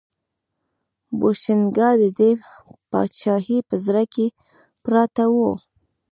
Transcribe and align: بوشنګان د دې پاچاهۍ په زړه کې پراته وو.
بوشنګان 1.19 1.95
د 2.01 2.03
دې 2.19 2.31
پاچاهۍ 2.89 3.59
په 3.69 3.75
زړه 3.85 4.03
کې 4.13 4.27
پراته 4.83 5.25
وو. 5.33 5.51